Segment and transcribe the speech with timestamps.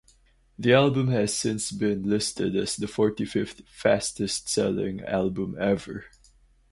[0.57, 6.05] The album has since been listed as the forty fifth fastest-selling album ever.